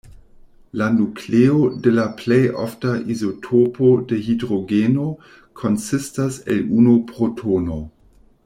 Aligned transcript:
La 0.79 0.85
nukleo 0.93 1.57
de 1.87 1.91
la 1.97 2.05
plej 2.21 2.39
ofta 2.63 2.95
izotopo 3.15 3.91
de 4.13 4.21
hidrogeno 4.29 5.07
konsistas 5.65 6.45
el 6.57 6.69
unu 6.81 7.01
protono. 7.13 7.79